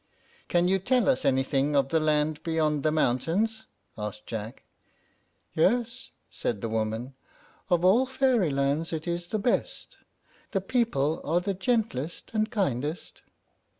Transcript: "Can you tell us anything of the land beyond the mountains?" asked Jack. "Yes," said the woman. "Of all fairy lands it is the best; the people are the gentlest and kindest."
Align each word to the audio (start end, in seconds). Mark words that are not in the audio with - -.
"Can 0.47 0.67
you 0.67 0.79
tell 0.79 1.07
us 1.07 1.25
anything 1.25 1.75
of 1.75 1.89
the 1.89 1.99
land 1.99 2.41
beyond 2.41 2.81
the 2.81 2.91
mountains?" 2.91 3.67
asked 3.95 4.25
Jack. 4.25 4.63
"Yes," 5.53 6.09
said 6.31 6.61
the 6.61 6.69
woman. 6.69 7.13
"Of 7.69 7.85
all 7.85 8.07
fairy 8.07 8.49
lands 8.49 8.91
it 8.91 9.07
is 9.07 9.27
the 9.27 9.37
best; 9.37 9.99
the 10.53 10.61
people 10.61 11.21
are 11.23 11.39
the 11.39 11.53
gentlest 11.53 12.31
and 12.33 12.49
kindest." 12.49 13.21